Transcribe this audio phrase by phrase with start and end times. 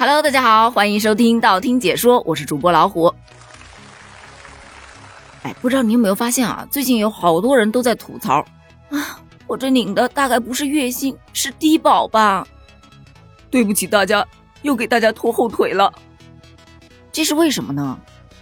[0.00, 3.14] Hello，大家好，欢迎收听道听解说，我是主播老虎。
[5.42, 6.66] 哎，不知道你有没有发现啊？
[6.70, 8.42] 最近有好多人都在吐槽
[8.88, 12.46] 啊，我这领的大概不是月薪，是低保吧？
[13.50, 14.26] 对不起大家，
[14.62, 15.92] 又给大家拖后腿了。
[17.12, 17.98] 这是为什么呢？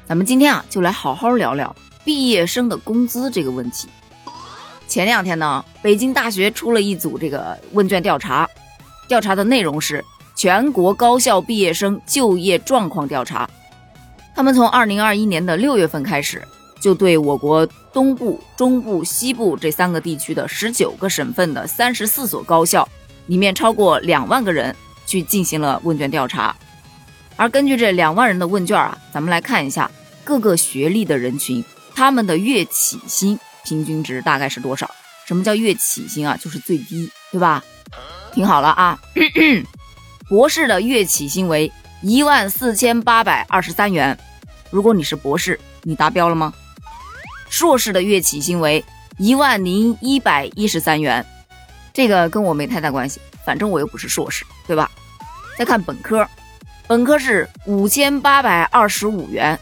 [0.07, 3.89] 咱们今天啊，就来好好聊聊毕业生的工资这个问题。
[4.87, 8.49] 前两天呢，北京大学出了一组这个问卷调查，
[9.09, 10.05] 调查的内容是
[10.39, 13.51] 全国高校毕业生就业状况调查。
[14.37, 16.41] 他们从二零二一年的六月份开始。
[16.81, 22.89] 就对我国东部、中部、西部这三个地区的十九个省份的三十四所高校，
[23.27, 24.73] 里面超过两万个人
[25.05, 26.55] 去进行了问卷调查。
[27.35, 29.91] 而根据这两万人的问卷啊，咱们来看一下
[30.23, 31.65] 各个学历的人群，
[31.97, 34.89] 他们的月起薪平均值大概是多少？
[35.27, 36.39] 什么叫月起薪啊？
[36.41, 37.65] 就是最低，对吧？
[38.33, 38.97] 听好了啊，
[40.29, 44.17] 博士的月起薪为一万四千八百二十三元。
[44.71, 46.53] 如果你是博士，你达标了吗？
[47.49, 48.85] 硕士的月起薪为
[49.17, 51.25] 一万零一百一十三元，
[51.95, 54.91] 这个跟我没太大关系，反正我又不是硕士，对吧？
[55.57, 56.29] 再看本科，
[56.87, 59.59] 本科是五千八百二十五元，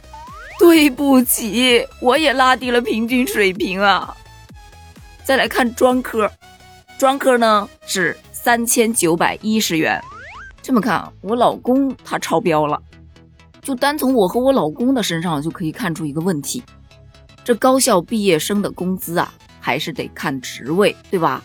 [0.58, 4.17] 对不起，我也拉低了平均水平啊。
[5.25, 6.30] 再来看专科，
[6.98, 10.03] 专科呢是三千九百一十元，
[10.67, 12.83] 这么看，我老公他超标了。
[13.62, 16.61] 就单从我和我老公的身上就可以看出一个问题。
[17.45, 21.41] 这高校毕业生的工资啊，还是得看职位，对吧？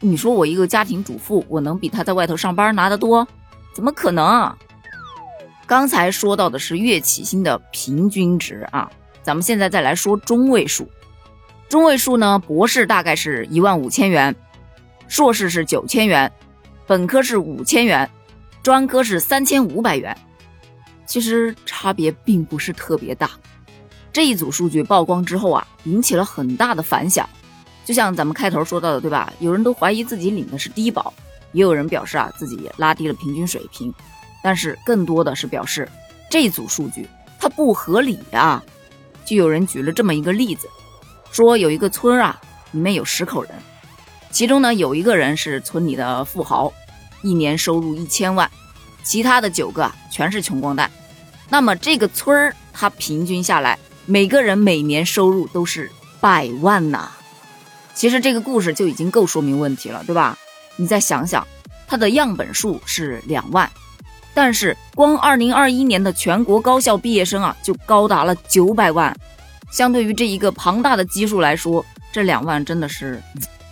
[0.00, 3.26] 你说我一个家庭主妇，我能比他在外头上班拿得多？
[3.72, 4.54] 怎么可能？
[5.66, 8.90] 刚才说到的是月起薪的平均值啊，
[9.22, 10.86] 咱们现在再来说中位数。
[11.70, 14.36] 中位数呢，博士大概是一万五千元，
[15.08, 16.30] 硕士是九千元，
[16.86, 18.10] 本科是五千元，
[18.62, 20.16] 专科是三千五百元。
[21.06, 23.30] 其实差别并不是特别大。
[24.12, 27.28] 这一组数据曝光之后啊，引起了很大的反响。
[27.84, 29.32] 就像咱们开头说到的，对吧？
[29.40, 31.12] 有人都怀疑自己领的是低保，
[31.52, 33.92] 也有人表示啊自己拉低了平均水平。
[34.42, 35.88] 但是更多的是表示
[36.30, 37.08] 这组数据
[37.38, 38.62] 它不合理啊。
[39.24, 40.68] 就有人举了这么一个例子，
[41.32, 42.40] 说有一个村啊，
[42.70, 43.52] 里面有十口人，
[44.30, 46.72] 其中呢有一个人是村里的富豪，
[47.22, 48.50] 一年收入一千万，
[49.02, 50.90] 其他的九个全是穷光蛋。
[51.48, 53.78] 那么这个村儿它平均下来。
[54.06, 55.88] 每个人每年收入都是
[56.20, 57.10] 百万呐，
[57.94, 60.36] 其实这个故事就已经够说明问题了，对吧？
[60.74, 61.46] 你再想想，
[61.86, 63.70] 它的样本数是两万，
[64.34, 69.16] 但是光二零二一年的全国高校毕业生啊，就高达了九百万。
[69.70, 73.22] 相对于这一个庞大的基数来说，这两万真的是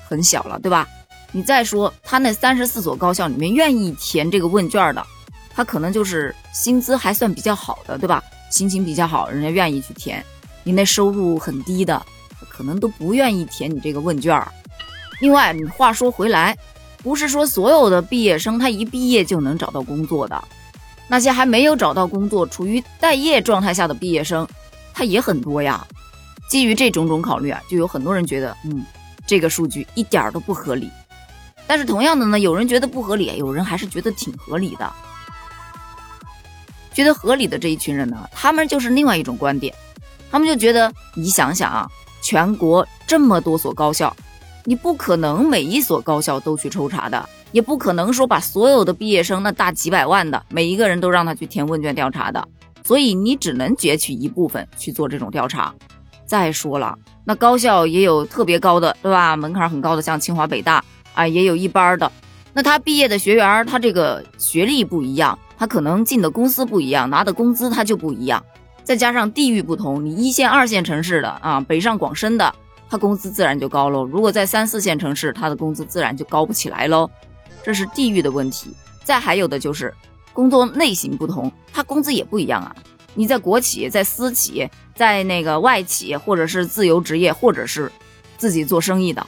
[0.06, 0.86] 很小了，对吧？
[1.32, 5.06] 你再说他那三十四所高校里面愿意填这个问卷的，
[5.54, 8.22] 他可能就是薪资还算比较好的，对吧？
[8.50, 10.22] 心情比较好，人家愿意去填；
[10.64, 12.02] 你那收入很低的，
[12.48, 14.42] 可能都不愿意填你这个问卷。
[15.20, 16.56] 另外，你话说回来，
[17.02, 20.42] 不是说所有的毕业生他一毕业就能找到工作的，
[21.08, 24.48] 那些还没有找到工作、处于待业状态下的毕业生，
[24.94, 25.86] 他也很多呀。
[26.48, 28.82] 基于这种种考虑啊，就有很多人觉得，嗯，
[29.26, 30.90] 这个数据一点都不合理。
[31.68, 34.90] 但是同样的呢，有人觉得不合理，有人还是觉得挺合理的。
[36.94, 39.72] 觉得合理的这一群人呢，他们就是另外一种观点，
[40.32, 41.86] 他们就觉得，你想想啊，
[42.22, 44.16] 全国这么多所高校，
[44.64, 52.48] 你不可能每一所高校都去抽查的，也不可能说把所有的毕业生那大几百万的每一个人都让他去填问卷调查的，
[52.82, 55.72] 所以你只能截取一部分去做这种调查。
[56.26, 59.36] 再说了，那高校也有特别高的，对吧？
[59.36, 60.84] 门槛很高的，像清华、北大
[61.18, 62.10] 啊，也有一般的，
[62.54, 65.36] 那他毕业的学员，他这个学历不一样。
[65.58, 68.40] 他可能进的公司不一样，拿的工资他就不一样，
[68.84, 72.54] 再加上地域不同，你一线、二线城市的啊，北上广深的，
[72.88, 74.04] 他工资自然就高喽。
[74.04, 77.10] 如果在三四线城市，他的工资自然就高不起来喽。
[77.64, 78.72] 这是地域的问题。
[79.02, 79.92] 再还有的就是
[80.32, 82.76] 工作类型不同，他工资也不一样啊。
[83.14, 87.90] 你在国企、在私企、在那个外企，或者是自由职业，或者是
[88.36, 89.26] 自己做生意的，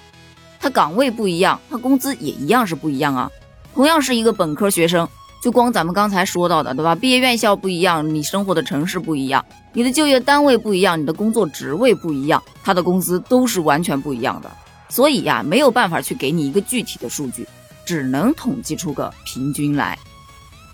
[0.61, 3.31] 他岗位不一样，他工资也一样是不一样啊。
[3.75, 5.09] 同样是一个本科学生。
[5.43, 6.95] 就光咱们刚才说到的，对吧？
[6.95, 9.43] 毕业院校不一样，你生活的城市不一样，
[9.73, 14.51] 你的就业单位不一样，你的工作职位不一样，他的工资都是完全不一样的。
[14.91, 17.49] 所以呀，没有办法去给你一个具体的数据，
[17.87, 19.99] 只能统计出个平均来。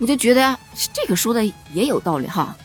[0.01, 0.59] 我就觉得呀，
[0.93, 2.57] 这个说的也有道理哈。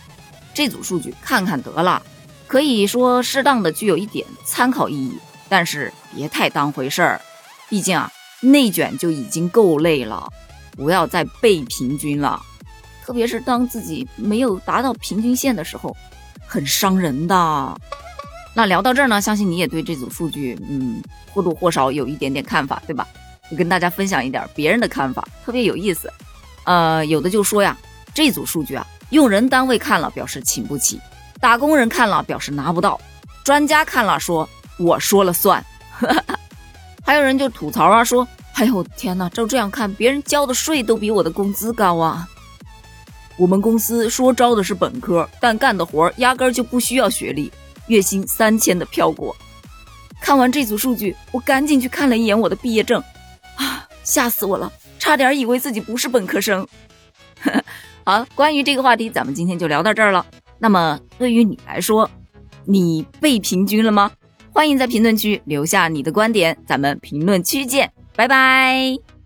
[0.55, 2.01] 这组数据看看得了，
[2.47, 5.13] 可以说适当的具有一点参考意义，
[5.51, 7.19] 但是别太当回事儿。
[7.67, 8.09] 毕竟啊，
[8.39, 10.31] 内卷就已经够累了。
[10.77, 12.41] 不要再被平均了。
[13.03, 15.93] 特别是当自己没有达到平均线的时候，
[16.47, 17.77] 很伤人的。
[18.53, 21.03] 那聊到这儿呢，相信你也对这组数据，嗯，
[21.33, 23.05] 或多或少有一点点看法，对吧？
[23.49, 26.09] 我跟大家分享一点别人的看法，特别有意思。
[26.63, 27.77] 呃，有的就说呀，
[28.13, 31.01] 这组数据啊，用人单位看了表示请不起，
[31.41, 32.97] 打工人看了表示拿不到，
[33.43, 34.47] 专家看了说
[34.83, 35.63] 我说了算。
[37.03, 42.27] 还有人就吐槽啊，说，哎呦天哪，照这样看，别人交的税都比我的工资高啊。
[43.37, 47.51] 我们公司说招的是本科，但干的活压根就不需要学历。
[47.87, 49.35] 月薪三千的飘过，
[50.21, 53.03] 看完这组数据，我赶紧去看了一眼我的毕业证，
[53.55, 56.65] 啊，吓死我了，差点以为自己不是本科生。
[58.05, 60.25] 好，关于这个话题，咱们今天就聊到这儿了。
[60.59, 62.09] 那么对于你来说，
[62.63, 64.11] 你被平均了吗？
[64.53, 69.20] 欢迎在评论区留下你的观点，咱们评论区见，拜拜。